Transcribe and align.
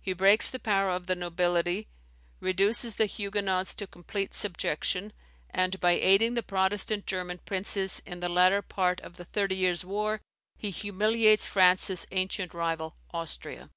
He 0.00 0.12
breaks 0.12 0.50
the 0.50 0.58
power 0.58 0.90
of 0.90 1.06
the 1.06 1.14
nobility, 1.14 1.86
reduces 2.40 2.96
the 2.96 3.06
Huguenots 3.06 3.76
to 3.76 3.86
complete 3.86 4.34
subjection; 4.34 5.12
and 5.50 5.78
by 5.78 5.92
aiding 5.92 6.34
the 6.34 6.42
Protestant 6.42 7.06
German 7.06 7.38
princes 7.46 8.02
in 8.04 8.18
the 8.18 8.28
latter 8.28 8.60
part 8.60 9.00
of 9.02 9.18
the 9.18 9.24
Thirty 9.26 9.54
Years' 9.54 9.84
War, 9.84 10.20
he 10.56 10.70
humiliates 10.70 11.46
France's 11.46 12.08
ancient 12.10 12.52
rival, 12.54 12.96
Austria. 13.12 13.70